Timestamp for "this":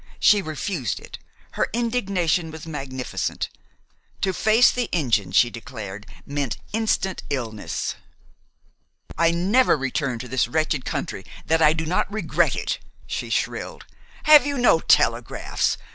10.27-10.47